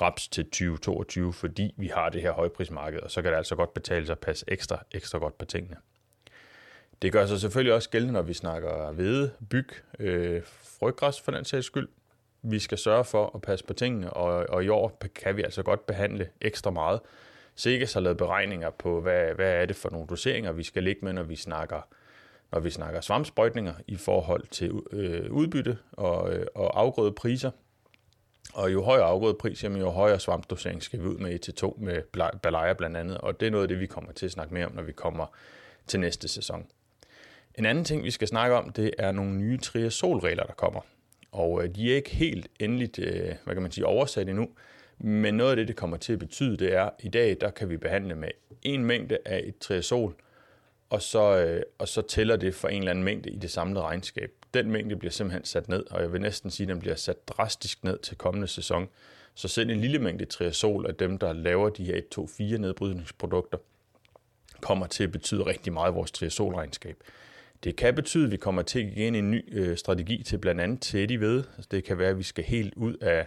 raps 0.00 0.28
til 0.28 0.44
2022, 0.44 1.32
fordi 1.32 1.74
vi 1.76 1.86
har 1.86 2.08
det 2.08 2.22
her 2.22 2.32
højprismarked, 2.32 3.00
og 3.00 3.10
så 3.10 3.22
kan 3.22 3.30
det 3.30 3.38
altså 3.38 3.56
godt 3.56 3.74
betale 3.74 4.06
sig 4.06 4.12
at 4.12 4.18
passe 4.18 4.44
ekstra, 4.48 4.84
ekstra 4.92 5.18
godt 5.18 5.38
på 5.38 5.44
tingene. 5.44 5.76
Det 7.02 7.12
gør 7.12 7.26
sig 7.26 7.40
selvfølgelig 7.40 7.74
også 7.74 7.90
gældende, 7.90 8.12
når 8.12 8.22
vi 8.22 8.34
snakker 8.34 8.92
hvede, 8.92 9.30
byg, 9.50 9.68
øh, 9.98 10.42
frøgræs 10.44 11.20
for 11.20 11.32
den 11.32 11.44
sags 11.44 11.66
skyld. 11.66 11.88
Vi 12.42 12.58
skal 12.58 12.78
sørge 12.78 13.04
for 13.04 13.30
at 13.34 13.42
passe 13.42 13.64
på 13.64 13.72
tingene, 13.72 14.12
og, 14.12 14.46
og 14.48 14.64
i 14.64 14.68
år 14.68 15.02
kan 15.14 15.36
vi 15.36 15.42
altså 15.42 15.62
godt 15.62 15.86
behandle 15.86 16.28
ekstra 16.40 16.70
meget, 16.70 17.00
Sikkes 17.58 17.92
har 17.92 18.00
lavet 18.00 18.16
beregninger 18.16 18.70
på, 18.70 19.00
hvad, 19.00 19.34
hvad 19.34 19.52
er 19.52 19.66
det 19.66 19.76
for 19.76 19.90
nogle 19.90 20.06
doseringer, 20.06 20.52
vi 20.52 20.62
skal 20.62 20.82
ligge 20.82 21.00
med, 21.04 21.12
når 21.12 21.22
vi 21.22 21.36
snakker, 21.36 21.80
når 22.52 22.60
vi 22.60 22.70
snakker 22.70 23.00
svampsprøjtninger 23.00 23.74
i 23.86 23.96
forhold 23.96 24.46
til 24.46 24.72
øh, 24.92 25.32
udbytte 25.32 25.78
og, 25.92 26.34
øh, 26.34 26.46
og 26.54 26.80
afgrødepriser. 26.80 27.50
Og 28.54 28.72
jo 28.72 28.82
højere 28.82 29.04
afgrødepris, 29.04 29.64
jamen 29.64 29.80
jo 29.80 29.90
højere 29.90 30.20
svampdosering 30.20 30.82
skal 30.82 31.00
vi 31.00 31.06
ud 31.06 31.16
med 31.18 31.48
1-2 31.62 31.84
med 31.84 32.02
balaya 32.42 32.72
blandt 32.72 32.96
andet. 32.96 33.18
Og 33.18 33.40
det 33.40 33.46
er 33.46 33.50
noget 33.50 33.64
af 33.64 33.68
det, 33.68 33.80
vi 33.80 33.86
kommer 33.86 34.12
til 34.12 34.26
at 34.26 34.32
snakke 34.32 34.54
mere 34.54 34.66
om, 34.66 34.72
når 34.72 34.82
vi 34.82 34.92
kommer 34.92 35.26
til 35.86 36.00
næste 36.00 36.28
sæson. 36.28 36.66
En 37.58 37.66
anden 37.66 37.84
ting, 37.84 38.04
vi 38.04 38.10
skal 38.10 38.28
snakke 38.28 38.56
om, 38.56 38.72
det 38.72 38.90
er 38.98 39.12
nogle 39.12 39.32
nye 39.32 39.58
triazolregler, 39.58 40.44
der 40.44 40.52
kommer. 40.52 40.80
Og 41.32 41.64
øh, 41.64 41.74
de 41.74 41.92
er 41.92 41.96
ikke 41.96 42.10
helt 42.10 42.48
endeligt, 42.60 42.98
øh, 42.98 43.34
hvad 43.44 43.54
kan 43.54 43.62
man 43.62 43.70
sige, 43.70 43.86
oversat 43.86 44.28
endnu, 44.28 44.48
men 44.98 45.34
noget 45.34 45.50
af 45.50 45.56
det, 45.56 45.68
det 45.68 45.76
kommer 45.76 45.96
til 45.96 46.12
at 46.12 46.18
betyde, 46.18 46.56
det 46.56 46.74
er, 46.74 46.82
at 46.82 46.92
i 47.00 47.08
dag, 47.08 47.36
der 47.40 47.50
kan 47.50 47.70
vi 47.70 47.76
behandle 47.76 48.14
med 48.14 48.28
en 48.62 48.84
mængde 48.84 49.18
af 49.24 49.42
et 49.44 49.58
triazol, 49.58 50.14
og 50.90 51.02
så, 51.02 51.36
øh, 51.36 51.62
og 51.78 51.88
så 51.88 52.02
tæller 52.02 52.36
det 52.36 52.54
for 52.54 52.68
en 52.68 52.78
eller 52.78 52.90
anden 52.90 53.04
mængde 53.04 53.30
i 53.30 53.36
det 53.36 53.50
samlede 53.50 53.84
regnskab. 53.84 54.30
Den 54.54 54.70
mængde 54.70 54.96
bliver 54.96 55.12
simpelthen 55.12 55.44
sat 55.44 55.68
ned, 55.68 55.84
og 55.90 56.02
jeg 56.02 56.12
vil 56.12 56.20
næsten 56.20 56.50
sige, 56.50 56.64
at 56.64 56.68
den 56.68 56.80
bliver 56.80 56.94
sat 56.94 57.28
drastisk 57.28 57.84
ned 57.84 57.98
til 57.98 58.16
kommende 58.16 58.46
sæson. 58.46 58.88
Så 59.34 59.48
selv 59.48 59.70
en 59.70 59.80
lille 59.80 59.98
mængde 59.98 60.24
triazol 60.24 60.86
af 60.86 60.94
dem, 60.94 61.18
der 61.18 61.32
laver 61.32 61.68
de 61.68 61.84
her 61.84 62.00
1-2-4 62.18 62.56
nedbrydningsprodukter, 62.58 63.58
kommer 64.60 64.86
til 64.86 65.04
at 65.04 65.12
betyde 65.12 65.46
rigtig 65.46 65.72
meget 65.72 65.92
i 65.92 65.94
vores 65.94 66.10
triazolregnskab. 66.10 66.96
Det 67.64 67.76
kan 67.76 67.94
betyde, 67.94 68.24
at 68.24 68.30
vi 68.30 68.36
kommer 68.36 68.62
til 68.62 68.78
at 68.78 68.94
give 68.94 69.18
en 69.18 69.30
ny 69.30 69.44
øh, 69.52 69.76
strategi 69.76 70.22
til 70.22 70.38
blandt 70.38 70.60
andet 70.60 70.80
Teddy 70.80 71.12
ved. 71.12 71.44
Altså, 71.56 71.68
det 71.70 71.84
kan 71.84 71.98
være, 71.98 72.10
at 72.10 72.18
vi 72.18 72.22
skal 72.22 72.44
helt 72.44 72.74
ud 72.74 72.94
af 72.94 73.26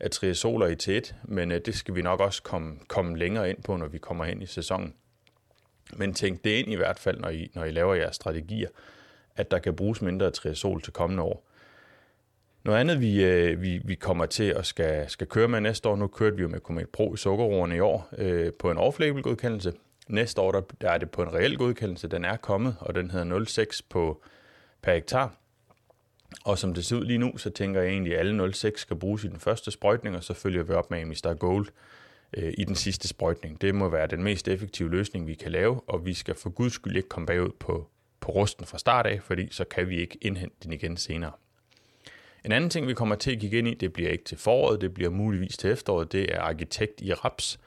af 0.00 0.10
triazoler 0.10 0.66
i 0.66 0.76
tæt, 0.76 1.14
men 1.24 1.52
øh, 1.52 1.60
det 1.66 1.74
skal 1.74 1.94
vi 1.94 2.02
nok 2.02 2.20
også 2.20 2.42
komme, 2.42 2.76
komme 2.88 3.18
længere 3.18 3.50
ind 3.50 3.62
på, 3.62 3.76
når 3.76 3.86
vi 3.86 3.98
kommer 3.98 4.24
hen 4.24 4.42
i 4.42 4.46
sæsonen. 4.46 4.94
Men 5.96 6.14
tænk 6.14 6.44
det 6.44 6.50
ind 6.50 6.72
i 6.72 6.76
hvert 6.76 6.98
fald, 6.98 7.18
når 7.18 7.28
I, 7.28 7.50
når 7.54 7.64
I 7.64 7.70
laver 7.70 7.94
jeres 7.94 8.16
strategier, 8.16 8.68
at 9.36 9.50
der 9.50 9.58
kan 9.58 9.76
bruges 9.76 10.02
mindre 10.02 10.30
triazol 10.30 10.82
til 10.82 10.92
kommende 10.92 11.22
år. 11.22 11.46
Noget 12.64 12.78
andet, 12.78 13.00
vi, 13.00 13.24
øh, 13.24 13.62
vi, 13.62 13.80
vi 13.84 13.94
kommer 13.94 14.26
til 14.26 14.44
at 14.44 14.66
skal, 14.66 15.10
skal 15.10 15.26
køre 15.26 15.48
med 15.48 15.60
næste 15.60 15.88
år, 15.88 15.96
nu 15.96 16.06
kørte 16.06 16.36
vi 16.36 16.42
jo 16.42 16.48
med 16.48 16.60
Comet 16.60 16.88
Pro 16.88 17.14
i 17.14 17.16
sukkerroerne 17.16 17.76
i 17.76 17.80
år 17.80 18.08
øh, 18.18 18.52
på 18.58 18.70
en 18.70 18.78
off-label 18.78 19.22
godkendelse. 19.22 19.72
Næste 20.10 20.40
år 20.40 20.52
der, 20.52 20.60
der 20.80 20.90
er 20.90 20.98
det 20.98 21.10
på 21.10 21.22
en 21.22 21.34
reel 21.34 21.56
godkendelse, 21.56 22.08
den 22.08 22.24
er 22.24 22.36
kommet, 22.36 22.76
og 22.80 22.94
den 22.94 23.10
hedder 23.10 23.38
0,6 23.38 23.80
på 23.88 24.22
per 24.82 24.94
hektar. 24.94 25.34
Og 26.44 26.58
som 26.58 26.74
det 26.74 26.84
ser 26.84 26.96
ud 26.96 27.04
lige 27.04 27.18
nu, 27.18 27.36
så 27.36 27.50
tænker 27.50 27.80
jeg 27.80 27.90
egentlig, 27.90 28.12
at 28.12 28.18
alle 28.18 28.52
06 28.52 28.80
skal 28.80 28.96
bruges 28.96 29.24
i 29.24 29.28
den 29.28 29.40
første 29.40 29.70
sprøjtning, 29.70 30.16
og 30.16 30.24
så 30.24 30.34
følger 30.34 30.62
vi 30.62 30.72
op 30.72 30.90
med 30.90 31.04
Mr. 31.04 31.34
Gold 31.34 31.66
øh, 32.36 32.52
i 32.58 32.64
den 32.64 32.74
sidste 32.74 33.08
sprøjtning. 33.08 33.60
Det 33.60 33.74
må 33.74 33.88
være 33.88 34.06
den 34.06 34.22
mest 34.22 34.48
effektive 34.48 34.90
løsning, 34.90 35.26
vi 35.26 35.34
kan 35.34 35.52
lave, 35.52 35.80
og 35.86 36.06
vi 36.06 36.14
skal 36.14 36.34
for 36.34 36.50
guds 36.50 36.72
skyld 36.72 36.96
ikke 36.96 37.08
komme 37.08 37.26
bagud 37.26 37.50
på, 37.58 37.88
på 38.20 38.32
rusten 38.32 38.66
fra 38.66 38.78
start 38.78 39.06
af, 39.06 39.22
fordi 39.22 39.48
så 39.50 39.64
kan 39.64 39.88
vi 39.88 40.00
ikke 40.00 40.18
indhente 40.20 40.56
den 40.62 40.72
igen 40.72 40.96
senere. 40.96 41.32
En 42.44 42.52
anden 42.52 42.70
ting, 42.70 42.88
vi 42.88 42.94
kommer 42.94 43.14
til 43.14 43.30
at 43.30 43.38
kigge 43.38 43.58
ind 43.58 43.68
i, 43.68 43.74
det 43.74 43.92
bliver 43.92 44.10
ikke 44.10 44.24
til 44.24 44.38
foråret, 44.38 44.80
det 44.80 44.94
bliver 44.94 45.10
muligvis 45.10 45.56
til 45.56 45.70
efteråret, 45.70 46.12
det 46.12 46.34
er 46.34 46.40
arkitekt 46.40 47.00
i 47.00 47.12
raps. 47.12 47.60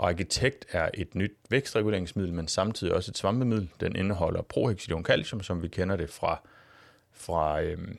Og 0.00 0.08
arkitekt 0.08 0.66
er 0.72 0.90
et 0.94 1.14
nyt 1.14 1.32
vækstreguleringsmiddel, 1.50 2.34
men 2.34 2.48
samtidig 2.48 2.94
også 2.94 3.10
et 3.10 3.18
svampemiddel. 3.18 3.70
Den 3.80 3.96
indeholder 3.96 4.42
prohexidon 4.42 5.04
calcium, 5.04 5.42
som 5.42 5.62
vi 5.62 5.68
kender 5.68 5.96
det 5.96 6.10
fra 6.10 6.40
fra, 7.12 7.62
øhm, 7.62 7.98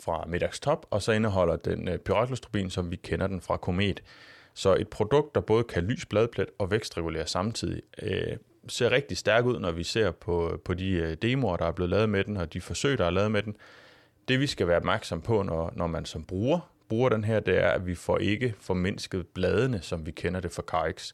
fra 0.00 0.24
middagstop, 0.28 0.86
og 0.90 1.02
så 1.02 1.12
indeholder 1.12 1.56
den 1.56 1.88
øh, 1.88 1.98
pyroklostropin, 1.98 2.70
som 2.70 2.90
vi 2.90 2.96
kender 2.96 3.26
den 3.26 3.40
fra 3.40 3.56
Komet. 3.56 4.02
Så 4.54 4.74
et 4.74 4.88
produkt, 4.88 5.34
der 5.34 5.40
både 5.40 5.64
kan 5.64 5.84
lys 5.84 6.06
bladplet 6.06 6.46
og 6.58 6.70
vækstregulere 6.70 7.26
samtidig, 7.26 7.82
øh, 8.02 8.36
ser 8.68 8.90
rigtig 8.90 9.16
stærk 9.16 9.44
ud, 9.44 9.58
når 9.58 9.70
vi 9.70 9.84
ser 9.84 10.10
på, 10.10 10.60
på 10.64 10.74
de 10.74 10.90
øh, 10.90 11.16
demoer, 11.22 11.56
der 11.56 11.66
er 11.66 11.72
blevet 11.72 11.90
lavet 11.90 12.08
med 12.08 12.24
den, 12.24 12.36
og 12.36 12.52
de 12.52 12.60
forsøg, 12.60 12.98
der 12.98 13.04
er 13.04 13.10
lavet 13.10 13.30
med 13.30 13.42
den. 13.42 13.56
Det 14.28 14.40
vi 14.40 14.46
skal 14.46 14.68
være 14.68 14.76
opmærksom 14.76 15.20
på, 15.20 15.42
når, 15.42 15.72
når 15.76 15.86
man 15.86 16.04
som 16.04 16.24
bruger 16.24 16.73
bruger 16.94 17.08
den 17.08 17.24
her, 17.24 17.40
det 17.40 17.58
er, 17.58 17.68
at 17.68 17.86
vi 17.86 17.94
får 17.94 18.18
ikke 18.18 18.54
formindsket 18.60 19.26
bladene, 19.26 19.82
som 19.82 20.06
vi 20.06 20.10
kender 20.10 20.40
det 20.40 20.52
fra 20.52 20.62
Carix. 20.62 21.12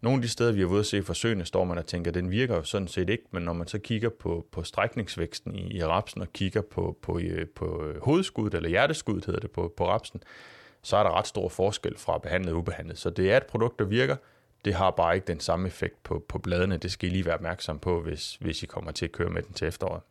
nogle 0.00 0.16
af 0.16 0.22
de 0.22 0.28
steder, 0.28 0.52
vi 0.52 0.60
har 0.60 0.68
været 0.68 0.80
at 0.80 0.86
se 0.86 1.02
forsøgene, 1.02 1.44
står 1.44 1.64
man 1.64 1.78
og 1.78 1.86
tænker, 1.86 2.10
at 2.10 2.14
den 2.14 2.30
virker 2.30 2.56
jo 2.56 2.62
sådan 2.62 2.88
set 2.88 3.10
ikke, 3.10 3.24
men 3.30 3.42
når 3.42 3.52
man 3.52 3.66
så 3.66 3.78
kigger 3.78 4.08
på, 4.08 4.46
på 4.52 4.62
strækningsvæksten 4.62 5.54
i, 5.54 5.76
i 5.76 5.84
rapsen 5.84 6.20
og 6.20 6.32
kigger 6.32 6.60
på, 6.60 6.98
på, 7.02 7.18
øh, 7.18 7.46
på 7.48 7.84
øh, 7.84 8.02
hovedskuddet, 8.02 8.54
eller 8.54 8.68
hjerteskuddet 8.68 9.24
hedder 9.24 9.40
det 9.40 9.50
på, 9.50 9.74
på 9.76 9.88
rapsen, 9.88 10.22
så 10.82 10.96
er 10.96 11.02
der 11.02 11.18
ret 11.18 11.26
stor 11.26 11.48
forskel 11.48 11.98
fra 11.98 12.18
behandlet 12.18 12.52
og 12.52 12.58
ubehandlet. 12.58 12.98
Så 12.98 13.10
det 13.10 13.32
er 13.32 13.36
et 13.36 13.46
produkt, 13.46 13.78
der 13.78 13.84
virker. 13.84 14.16
Det 14.64 14.74
har 14.74 14.90
bare 14.90 15.14
ikke 15.14 15.26
den 15.26 15.40
samme 15.40 15.66
effekt 15.66 16.02
på, 16.02 16.24
på 16.28 16.38
bladene. 16.38 16.76
Det 16.76 16.92
skal 16.92 17.08
I 17.08 17.12
lige 17.12 17.24
være 17.24 17.34
opmærksom 17.34 17.78
på, 17.78 18.00
hvis, 18.00 18.36
hvis 18.40 18.62
I 18.62 18.66
kommer 18.66 18.92
til 18.92 19.04
at 19.04 19.12
køre 19.12 19.30
med 19.30 19.42
den 19.42 19.52
til 19.52 19.68
efteråret. 19.68 20.02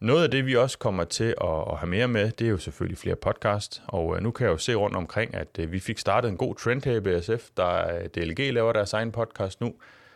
Noget 0.00 0.24
af 0.24 0.30
det, 0.30 0.46
vi 0.46 0.56
også 0.56 0.78
kommer 0.78 1.04
til 1.04 1.34
at, 1.40 1.78
have 1.78 1.86
mere 1.86 2.08
med, 2.08 2.30
det 2.30 2.46
er 2.46 2.50
jo 2.50 2.58
selvfølgelig 2.58 2.98
flere 2.98 3.16
podcast. 3.16 3.82
Og 3.86 4.16
øh, 4.16 4.22
nu 4.22 4.30
kan 4.30 4.44
jeg 4.44 4.52
jo 4.52 4.58
se 4.58 4.74
rundt 4.74 4.96
omkring, 4.96 5.34
at 5.34 5.48
øh, 5.58 5.72
vi 5.72 5.80
fik 5.80 5.98
startet 5.98 6.28
en 6.28 6.36
god 6.36 6.54
trend 6.54 6.84
her 6.84 6.96
i 6.96 7.00
BSF. 7.00 7.48
Der 7.56 7.66
øh, 7.66 8.04
er 8.04 8.08
DLG 8.08 8.52
laver 8.52 8.72
deres 8.72 8.92
egen 8.92 9.12
podcast 9.12 9.60
nu. 9.60 9.74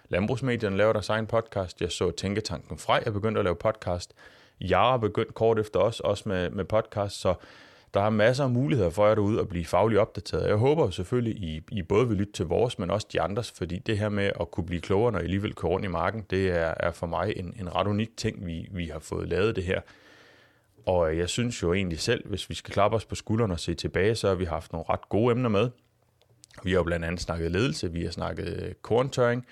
Landbrugsmedierne 0.08 0.76
laver 0.76 0.92
deres 0.92 1.08
egen 1.08 1.26
podcast. 1.26 1.80
Jeg 1.80 1.92
så 1.92 2.10
Tænketanken 2.10 2.78
Frej 2.78 3.02
er 3.06 3.10
begyndt 3.10 3.38
at 3.38 3.44
lave 3.44 3.56
podcast. 3.56 4.14
Jeg 4.60 4.94
er 4.94 4.96
begyndt 4.96 5.34
kort 5.34 5.58
efter 5.58 5.80
os, 5.80 6.00
også 6.00 6.28
med, 6.28 6.50
med 6.50 6.64
podcast. 6.64 7.20
Så 7.20 7.34
der 7.94 8.00
er 8.00 8.11
masser 8.11 8.44
af 8.44 8.50
muligheder 8.50 8.90
for 8.90 9.06
jer 9.06 9.14
derude 9.14 9.40
at 9.40 9.49
blive 9.49 9.64
fagligt 9.64 10.00
opdateret. 10.00 10.49
Jeg 10.49 10.56
håber 10.56 10.90
selvfølgelig, 10.90 11.37
I, 11.37 11.62
I 11.72 11.82
både 11.82 12.08
vil 12.08 12.16
lytte 12.16 12.32
til 12.32 12.46
vores, 12.46 12.78
men 12.78 12.90
også 12.90 13.06
de 13.12 13.20
andres, 13.20 13.50
fordi 13.50 13.78
det 13.78 13.99
her 13.99 14.08
med 14.08 14.30
at 14.40 14.50
kunne 14.50 14.66
blive 14.66 14.80
klogere, 14.80 15.12
når 15.12 15.18
I 15.18 15.22
alligevel 15.22 15.54
kører 15.54 15.72
rundt 15.72 15.84
i 15.84 15.88
marken, 15.88 16.26
det 16.30 16.49
er, 16.50 16.75
er 16.76 16.90
for 16.90 17.06
mig 17.06 17.32
en, 17.37 17.54
en 17.61 17.75
ret 17.75 17.87
unik 17.87 18.16
ting, 18.16 18.46
vi, 18.46 18.68
vi 18.70 18.87
har 18.87 18.99
fået 18.99 19.28
lavet 19.28 19.56
det 19.56 19.64
her. 19.64 19.80
Og 20.87 21.12
øh, 21.12 21.18
jeg 21.18 21.28
synes 21.28 21.62
jo 21.62 21.72
egentlig 21.72 21.99
selv, 22.00 22.28
hvis 22.28 22.50
vi 22.50 22.54
skal 22.54 22.72
klappe 22.72 22.96
os 22.96 23.04
på 23.04 23.14
skuldrene 23.14 23.54
og 23.54 23.61
se 23.61 23.75
tilbage, 23.75 24.14
så 24.14 24.28
har 24.28 24.34
vi 24.34 24.44
haft 24.44 24.72
nogle 24.72 24.84
ret 24.88 25.08
gode 25.08 25.32
emner 25.32 25.49
med. 25.49 25.70
Vi 26.62 26.70
har 26.70 26.78
jo 26.78 26.82
blandt 26.82 27.04
andet 27.04 27.20
snakket 27.20 27.50
ledelse, 27.50 27.92
vi 27.92 28.04
har 28.04 28.11
snakket 28.11 28.62
øh, 28.62 28.75
korntørring, 28.82 29.46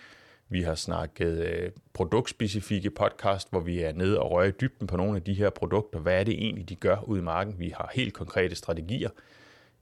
vi 0.51 0.63
har 0.63 0.75
snakket 0.75 1.47
øh, 1.47 1.71
produktspecifikke 1.93 2.91
podcast, 2.91 3.51
hvor 3.51 3.61
vi 3.61 3.81
er 3.81 3.93
nede 3.93 4.21
og 4.21 4.31
rører 4.31 4.49
i 4.49 4.51
dybden 4.51 4.87
på 4.87 4.97
nogle 4.97 5.17
af 5.17 5.23
de 5.23 5.35
her 5.35 5.51
produkter. 5.51 5.99
Hvad 5.99 6.21
er 6.21 6.25
det 6.25 6.35
egentlig, 6.35 6.69
de 6.69 6.75
gør 6.75 6.97
ude 7.09 7.21
i 7.21 7.23
marken? 7.23 7.55
Vi 7.59 7.75
har 7.77 7.91
helt 7.95 8.15
konkrete 8.15 8.55
strategier 8.55 9.11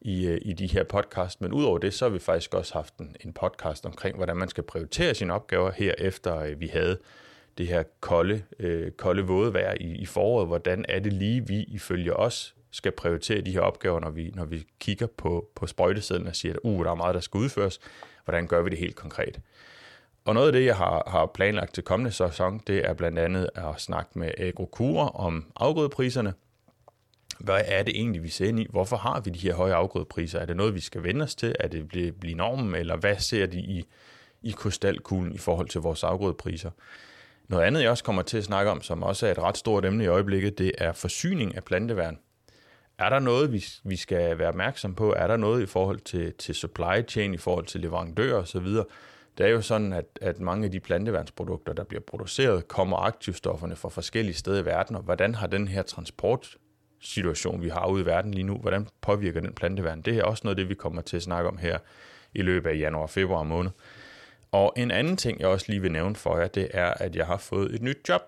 i, 0.00 0.26
øh, 0.26 0.38
i 0.42 0.52
de 0.52 0.66
her 0.66 0.84
podcast. 0.84 1.40
Men 1.40 1.52
udover 1.52 1.78
det, 1.78 1.94
så 1.94 2.04
har 2.04 2.10
vi 2.10 2.18
faktisk 2.18 2.54
også 2.54 2.74
haft 2.74 2.96
en, 2.96 3.16
en 3.20 3.32
podcast 3.32 3.86
omkring, 3.86 4.16
hvordan 4.16 4.36
man 4.36 4.48
skal 4.48 4.64
prioritere 4.64 5.14
sine 5.14 5.32
opgaver 5.32 5.70
her 5.70 5.94
efter 5.98 6.38
øh, 6.38 6.60
vi 6.60 6.66
havde 6.66 6.98
det 7.58 7.66
her 7.66 7.82
kolde, 8.00 8.42
øh, 8.58 8.90
kolde 8.90 9.22
våde 9.22 9.54
vejr 9.54 9.74
i, 9.80 9.96
i 9.96 10.06
foråret. 10.06 10.46
Hvordan 10.46 10.84
er 10.88 10.98
det 10.98 11.12
lige, 11.12 11.46
vi 11.46 11.62
ifølge 11.62 12.16
os 12.16 12.54
skal 12.70 12.92
prioritere 12.92 13.40
de 13.40 13.52
her 13.52 13.60
opgaver, 13.60 14.00
når 14.00 14.10
vi, 14.10 14.32
når 14.34 14.44
vi 14.44 14.66
kigger 14.80 15.06
på, 15.06 15.50
på 15.54 15.66
sprøjtesedlen 15.66 16.26
og 16.26 16.36
siger, 16.36 16.54
at 16.54 16.60
uh, 16.62 16.84
der 16.84 16.90
er 16.90 16.94
meget, 16.94 17.14
der 17.14 17.20
skal 17.20 17.38
udføres. 17.38 17.80
Hvordan 18.24 18.46
gør 18.46 18.62
vi 18.62 18.70
det 18.70 18.78
helt 18.78 18.96
konkret? 18.96 19.40
Og 20.24 20.34
noget 20.34 20.46
af 20.46 20.52
det, 20.52 20.64
jeg 20.64 20.76
har, 20.76 21.02
har 21.06 21.26
planlagt 21.26 21.74
til 21.74 21.84
kommende 21.84 22.12
sæson, 22.12 22.60
det 22.66 22.88
er 22.88 22.94
blandt 22.94 23.18
andet 23.18 23.50
at 23.54 23.80
snakke 23.80 24.18
med 24.18 24.30
Agrokura 24.38 25.08
om 25.14 25.52
afgrødepriserne. 25.56 26.34
Hvad 27.38 27.60
er 27.64 27.82
det 27.82 27.96
egentlig, 27.96 28.22
vi 28.22 28.28
ser 28.28 28.48
ind 28.48 28.60
i? 28.60 28.66
Hvorfor 28.70 28.96
har 28.96 29.20
vi 29.20 29.30
de 29.30 29.38
her 29.38 29.54
høje 29.54 29.74
afgrødepriser? 29.74 30.38
Er 30.38 30.46
det 30.46 30.56
noget, 30.56 30.74
vi 30.74 30.80
skal 30.80 31.02
vende 31.02 31.22
os 31.22 31.34
til? 31.34 31.54
Er 31.60 31.68
det 31.68 31.88
blive, 31.88 32.12
blive 32.12 32.34
normen? 32.34 32.74
Eller 32.74 32.96
hvad 32.96 33.16
ser 33.16 33.46
de 33.46 33.58
i, 33.58 33.84
i 34.42 34.50
krystalkuglen 34.50 35.34
i 35.34 35.38
forhold 35.38 35.68
til 35.68 35.80
vores 35.80 36.04
afgrødepriser? 36.04 36.70
Noget 37.48 37.64
andet, 37.64 37.82
jeg 37.82 37.90
også 37.90 38.04
kommer 38.04 38.22
til 38.22 38.38
at 38.38 38.44
snakke 38.44 38.70
om, 38.70 38.82
som 38.82 39.02
også 39.02 39.26
er 39.26 39.30
et 39.30 39.38
ret 39.38 39.56
stort 39.56 39.84
emne 39.84 40.04
i 40.04 40.06
øjeblikket, 40.06 40.58
det 40.58 40.72
er 40.78 40.92
forsyning 40.92 41.56
af 41.56 41.64
planteværn. 41.64 42.18
Er 42.98 43.08
der 43.08 43.18
noget, 43.18 43.52
vi, 43.52 43.64
vi 43.84 43.96
skal 43.96 44.38
være 44.38 44.48
opmærksom 44.48 44.94
på? 44.94 45.12
Er 45.16 45.26
der 45.26 45.36
noget 45.36 45.62
i 45.62 45.66
forhold 45.66 46.00
til, 46.00 46.32
til 46.34 46.54
supply 46.54 47.08
chain, 47.08 47.34
i 47.34 47.36
forhold 47.36 47.66
til 47.66 47.80
leverandører 47.80 48.36
osv., 48.36 48.66
det 49.38 49.46
er 49.46 49.50
jo 49.50 49.60
sådan, 49.60 49.92
at, 49.92 50.04
at 50.20 50.40
mange 50.40 50.64
af 50.64 50.70
de 50.70 50.80
planteværnsprodukter, 50.80 51.72
der 51.72 51.84
bliver 51.84 52.00
produceret, 52.00 52.68
kommer 52.68 52.96
aktivstofferne 52.96 53.76
fra 53.76 53.88
forskellige 53.88 54.34
steder 54.34 54.62
i 54.62 54.64
verden, 54.64 54.96
og 54.96 55.02
hvordan 55.02 55.34
har 55.34 55.46
den 55.46 55.68
her 55.68 55.82
transportsituation, 55.82 57.62
vi 57.62 57.68
har 57.68 57.86
ude 57.86 58.02
i 58.02 58.06
verden 58.06 58.34
lige 58.34 58.44
nu, 58.44 58.56
hvordan 58.56 58.88
påvirker 59.00 59.40
den 59.40 59.52
planteværn? 59.52 60.02
Det 60.02 60.18
er 60.18 60.24
også 60.24 60.40
noget 60.44 60.58
af 60.58 60.62
det, 60.62 60.68
vi 60.68 60.74
kommer 60.74 61.02
til 61.02 61.16
at 61.16 61.22
snakke 61.22 61.48
om 61.50 61.58
her 61.58 61.78
i 62.34 62.42
løbet 62.42 62.70
af 62.70 62.78
januar 62.78 63.02
og 63.02 63.10
februar 63.10 63.42
måned. 63.42 63.70
Og 64.52 64.72
en 64.76 64.90
anden 64.90 65.16
ting, 65.16 65.40
jeg 65.40 65.48
også 65.48 65.66
lige 65.68 65.82
vil 65.82 65.92
nævne 65.92 66.16
for 66.16 66.38
jer, 66.38 66.48
det 66.48 66.68
er, 66.70 66.94
at 66.94 67.16
jeg 67.16 67.26
har 67.26 67.36
fået 67.36 67.74
et 67.74 67.82
nyt 67.82 68.08
job, 68.08 68.22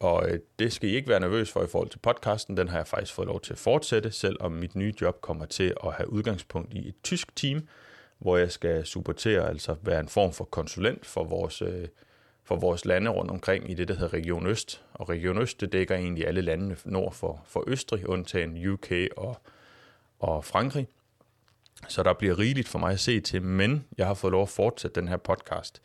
og 0.00 0.30
øh, 0.30 0.38
det 0.58 0.72
skal 0.72 0.88
I 0.88 0.92
ikke 0.92 1.08
være 1.08 1.20
nervøs 1.20 1.52
for 1.52 1.64
i 1.64 1.66
forhold 1.66 1.90
til 1.90 1.98
podcasten. 1.98 2.56
Den 2.56 2.68
har 2.68 2.76
jeg 2.76 2.86
faktisk 2.86 3.14
fået 3.14 3.28
lov 3.28 3.40
til 3.40 3.52
at 3.52 3.58
fortsætte, 3.58 4.10
selvom 4.10 4.52
mit 4.52 4.76
nye 4.76 4.94
job 5.00 5.20
kommer 5.20 5.44
til 5.44 5.74
at 5.84 5.92
have 5.92 6.12
udgangspunkt 6.12 6.74
i 6.74 6.88
et 6.88 6.94
tysk 7.02 7.36
team, 7.36 7.68
hvor 8.20 8.36
jeg 8.36 8.52
skal 8.52 8.86
supportere, 8.86 9.48
altså 9.48 9.76
være 9.82 10.00
en 10.00 10.08
form 10.08 10.32
for 10.32 10.44
konsulent 10.44 11.06
for 11.06 11.24
vores, 11.24 11.62
øh, 11.62 11.88
for 12.44 12.56
vores 12.56 12.84
lande 12.84 13.10
rundt 13.10 13.30
omkring 13.30 13.70
i 13.70 13.74
det, 13.74 13.88
der 13.88 13.94
hedder 13.94 14.12
Region 14.12 14.46
Øst. 14.46 14.84
Og 14.92 15.08
Region 15.08 15.38
Øst, 15.38 15.60
det 15.60 15.72
dækker 15.72 15.94
egentlig 15.94 16.26
alle 16.26 16.40
landene 16.40 16.76
nord 16.84 17.12
for, 17.12 17.42
for 17.46 17.64
Østrig, 17.66 18.08
undtagen 18.08 18.66
UK 18.66 18.90
og, 19.16 19.40
og 20.18 20.44
Frankrig. 20.44 20.88
Så 21.88 22.02
der 22.02 22.12
bliver 22.12 22.38
rigeligt 22.38 22.68
for 22.68 22.78
mig 22.78 22.92
at 22.92 23.00
se 23.00 23.20
til, 23.20 23.42
men 23.42 23.86
jeg 23.98 24.06
har 24.06 24.14
fået 24.14 24.30
lov 24.30 24.42
at 24.42 24.48
fortsætte 24.48 25.00
den 25.00 25.08
her 25.08 25.16
podcast, 25.16 25.82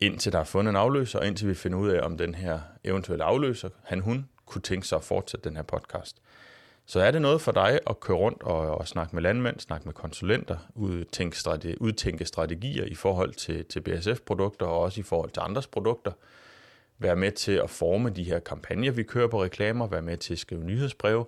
indtil 0.00 0.32
der 0.32 0.38
er 0.38 0.44
fundet 0.44 0.70
en 0.70 0.76
afløser, 0.76 1.18
og 1.18 1.26
indtil 1.26 1.48
vi 1.48 1.54
finder 1.54 1.78
ud 1.78 1.88
af, 1.88 2.06
om 2.06 2.18
den 2.18 2.34
her 2.34 2.60
eventuelle 2.84 3.24
afløser, 3.24 3.68
han 3.84 4.00
hun, 4.00 4.28
kunne 4.46 4.62
tænke 4.62 4.86
sig 4.86 4.96
at 4.96 5.04
fortsætte 5.04 5.48
den 5.48 5.56
her 5.56 5.62
podcast. 5.62 6.16
Så 6.86 7.00
er 7.00 7.10
det 7.10 7.22
noget 7.22 7.40
for 7.40 7.52
dig 7.52 7.80
at 7.86 8.00
køre 8.00 8.16
rundt 8.16 8.42
og, 8.42 8.58
og 8.58 8.88
snakke 8.88 9.16
med 9.16 9.22
landmænd, 9.22 9.60
snakke 9.60 9.84
med 9.84 9.94
konsulenter, 9.94 10.56
udtænke, 10.74 11.38
strategi, 11.38 11.76
udtænke 11.80 12.24
strategier 12.24 12.84
i 12.84 12.94
forhold 12.94 13.32
til, 13.32 13.64
til 13.64 13.80
BSF-produkter 13.80 14.66
og 14.66 14.80
også 14.80 15.00
i 15.00 15.02
forhold 15.02 15.30
til 15.30 15.40
andres 15.40 15.66
produkter. 15.66 16.12
Være 16.98 17.16
med 17.16 17.32
til 17.32 17.52
at 17.52 17.70
forme 17.70 18.10
de 18.10 18.24
her 18.24 18.38
kampagner, 18.38 18.90
vi 18.90 19.02
kører 19.02 19.28
på 19.28 19.42
reklamer, 19.42 19.86
være 19.86 20.02
med 20.02 20.16
til 20.16 20.32
at 20.32 20.38
skrive 20.38 20.64
nyhedsbreve, 20.64 21.24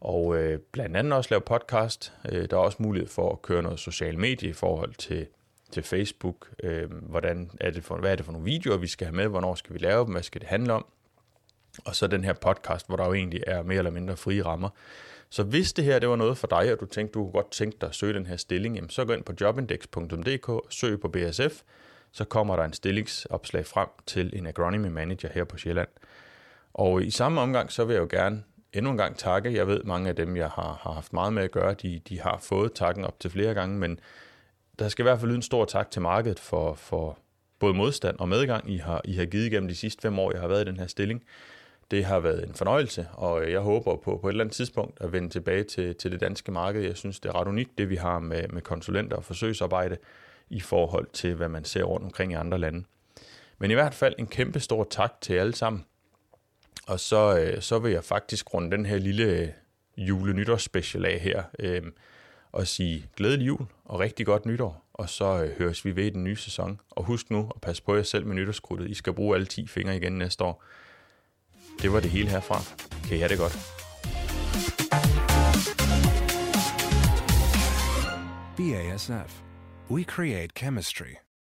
og 0.00 0.36
øh, 0.36 0.58
blandt 0.58 0.96
andet 0.96 1.12
også 1.12 1.30
lave 1.30 1.40
podcast. 1.40 2.12
Øh, 2.32 2.50
der 2.50 2.56
er 2.56 2.60
også 2.60 2.78
mulighed 2.80 3.08
for 3.08 3.32
at 3.32 3.42
køre 3.42 3.62
noget 3.62 3.80
social 3.80 4.18
medie 4.18 4.48
i 4.48 4.52
forhold 4.52 4.94
til, 4.94 5.26
til 5.70 5.82
Facebook. 5.82 6.48
Øh, 6.62 6.92
hvordan 6.92 7.50
er 7.60 7.70
det 7.70 7.84
for, 7.84 7.96
hvad 7.96 8.12
er 8.12 8.16
det 8.16 8.24
for 8.24 8.32
nogle 8.32 8.44
videoer, 8.44 8.76
vi 8.76 8.86
skal 8.86 9.06
have 9.06 9.16
med? 9.16 9.26
Hvornår 9.26 9.54
skal 9.54 9.74
vi 9.74 9.78
lave 9.78 10.04
dem? 10.04 10.12
Hvad 10.12 10.22
skal 10.22 10.40
det 10.40 10.48
handle 10.48 10.72
om? 10.72 10.86
Og 11.84 11.96
så 11.96 12.06
den 12.06 12.24
her 12.24 12.32
podcast, 12.32 12.86
hvor 12.86 12.96
der 12.96 13.06
jo 13.06 13.14
egentlig 13.14 13.42
er 13.46 13.62
mere 13.62 13.78
eller 13.78 13.90
mindre 13.90 14.16
frie 14.16 14.44
rammer. 14.44 14.68
Så 15.30 15.42
hvis 15.42 15.72
det 15.72 15.84
her 15.84 15.98
det 15.98 16.08
var 16.08 16.16
noget 16.16 16.38
for 16.38 16.46
dig, 16.46 16.72
og 16.72 16.80
du 16.80 16.86
tænkte, 16.86 17.12
du 17.12 17.22
kunne 17.22 17.32
godt 17.32 17.50
tænke 17.50 17.76
dig 17.80 17.88
at 17.88 17.94
søge 17.94 18.14
den 18.14 18.26
her 18.26 18.36
stilling, 18.36 18.74
jamen 18.74 18.90
så 18.90 19.04
gå 19.04 19.12
ind 19.12 19.24
på 19.24 19.32
jobindex.dk 19.40 20.50
søg 20.70 21.00
på 21.00 21.08
BSF, 21.08 21.62
så 22.12 22.24
kommer 22.24 22.56
der 22.56 22.64
en 22.64 22.72
stillingsopslag 22.72 23.66
frem 23.66 23.88
til 24.06 24.38
en 24.38 24.46
agronomy 24.46 24.88
manager 24.88 25.28
her 25.28 25.44
på 25.44 25.58
Sjælland. 25.58 25.88
Og 26.74 27.02
i 27.02 27.10
samme 27.10 27.40
omgang, 27.40 27.72
så 27.72 27.84
vil 27.84 27.94
jeg 27.94 28.00
jo 28.00 28.08
gerne 28.10 28.42
endnu 28.72 28.90
en 28.90 28.96
gang 28.96 29.16
takke. 29.16 29.54
Jeg 29.54 29.66
ved, 29.66 29.82
mange 29.84 30.08
af 30.08 30.16
dem, 30.16 30.36
jeg 30.36 30.48
har, 30.48 30.80
har 30.82 30.92
haft 30.92 31.12
meget 31.12 31.32
med 31.32 31.42
at 31.42 31.50
gøre, 31.50 31.74
de, 31.74 32.00
de 32.08 32.20
har 32.20 32.38
fået 32.42 32.72
takken 32.72 33.04
op 33.04 33.20
til 33.20 33.30
flere 33.30 33.54
gange, 33.54 33.78
men 33.78 34.00
der 34.78 34.88
skal 34.88 35.02
i 35.02 35.06
hvert 35.06 35.18
fald 35.18 35.28
lyde 35.28 35.36
en 35.36 35.42
stor 35.42 35.64
tak 35.64 35.90
til 35.90 36.02
markedet 36.02 36.38
for, 36.38 36.74
for 36.74 37.18
både 37.58 37.74
modstand 37.74 38.18
og 38.18 38.28
medgang, 38.28 38.70
I 38.70 38.76
har, 38.76 39.00
I 39.04 39.12
har 39.12 39.24
givet 39.24 39.46
igennem 39.46 39.68
de 39.68 39.74
sidste 39.74 40.02
fem 40.02 40.18
år, 40.18 40.32
jeg 40.32 40.40
har 40.40 40.48
været 40.48 40.62
i 40.62 40.70
den 40.70 40.78
her 40.78 40.86
stilling. 40.86 41.22
Det 41.90 42.04
har 42.04 42.20
været 42.20 42.48
en 42.48 42.54
fornøjelse, 42.54 43.08
og 43.12 43.42
øh, 43.42 43.52
jeg 43.52 43.60
håber 43.60 43.96
på 43.96 44.18
på 44.22 44.28
et 44.28 44.32
eller 44.32 44.44
andet 44.44 44.54
tidspunkt 44.54 44.98
at 45.00 45.12
vende 45.12 45.28
tilbage 45.28 45.64
til, 45.64 45.94
til 45.94 46.12
det 46.12 46.20
danske 46.20 46.52
marked. 46.52 46.82
Jeg 46.82 46.96
synes, 46.96 47.20
det 47.20 47.28
er 47.28 47.40
ret 47.40 47.48
unikt, 47.48 47.78
det 47.78 47.90
vi 47.90 47.96
har 47.96 48.18
med, 48.18 48.48
med 48.48 48.62
konsulenter 48.62 49.16
og 49.16 49.24
forsøgsarbejde 49.24 49.96
i 50.50 50.60
forhold 50.60 51.06
til, 51.12 51.34
hvad 51.34 51.48
man 51.48 51.64
ser 51.64 51.82
rundt 51.82 52.04
omkring 52.04 52.32
i 52.32 52.34
andre 52.34 52.58
lande. 52.58 52.84
Men 53.58 53.70
i 53.70 53.74
hvert 53.74 53.94
fald 53.94 54.14
en 54.18 54.26
kæmpe 54.26 54.60
stor 54.60 54.86
tak 54.90 55.12
til 55.20 55.34
alle 55.34 55.54
sammen. 55.54 55.84
Og 56.86 57.00
så, 57.00 57.38
øh, 57.38 57.62
så 57.62 57.78
vil 57.78 57.92
jeg 57.92 58.04
faktisk 58.04 58.54
runde 58.54 58.70
den 58.70 58.86
her 58.86 58.98
lille 58.98 59.24
øh, 59.24 59.48
jule-nytårsspecial 59.96 61.04
af 61.06 61.18
her 61.18 61.42
øh, 61.58 61.82
og 62.52 62.66
sige 62.66 63.06
glædelig 63.16 63.46
jul 63.46 63.66
og 63.84 64.00
rigtig 64.00 64.26
godt 64.26 64.46
nytår. 64.46 64.84
Og 64.92 65.08
så 65.08 65.44
øh, 65.44 65.58
høres 65.58 65.84
vi 65.84 65.96
ved 65.96 66.04
i 66.04 66.10
den 66.10 66.24
nye 66.24 66.36
sæson. 66.36 66.80
Og 66.90 67.04
husk 67.04 67.30
nu 67.30 67.50
at 67.54 67.60
passe 67.60 67.82
på 67.82 67.96
jer 67.96 68.02
selv 68.02 68.26
med 68.26 68.34
nytårskrudtet. 68.34 68.90
I 68.90 68.94
skal 68.94 69.12
bruge 69.12 69.34
alle 69.34 69.46
10 69.46 69.66
fingre 69.66 69.96
igen 69.96 70.12
næste 70.12 70.44
år. 70.44 70.64
Det 71.82 71.88
var 71.88 72.00
det 72.00 72.08
hele 72.08 72.30
herfra. 72.30 72.58
Kan 73.08 73.16
I 73.16 73.20
have 73.20 73.28
det 73.28 73.38
godt. 73.38 73.58
BASF. 78.56 79.42
We 79.90 80.04
create 80.04 80.54
chemistry. 80.54 81.27